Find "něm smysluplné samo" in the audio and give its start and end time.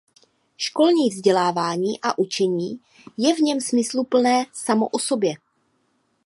3.39-4.87